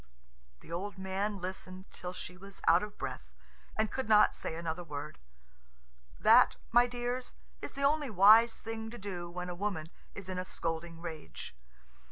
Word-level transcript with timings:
The 0.61 0.71
old 0.71 0.97
man 0.97 1.37
listened 1.39 1.85
till 1.91 2.11
she 2.11 2.35
was 2.35 2.59
out 2.67 2.81
of 2.81 2.97
breath 2.97 3.29
and 3.77 3.91
could 3.91 4.09
not 4.09 4.33
say 4.33 4.55
another 4.55 4.83
word. 4.83 5.19
That, 6.19 6.55
my 6.71 6.87
dears, 6.87 7.35
is 7.61 7.73
the 7.73 7.83
only 7.83 8.09
wise 8.09 8.55
thing 8.57 8.89
to 8.89 8.97
do 8.97 9.29
when 9.29 9.47
a 9.47 9.53
woman 9.53 9.91
is 10.15 10.27
in 10.27 10.39
a 10.39 10.43
scolding 10.43 11.01
rage. 11.01 11.55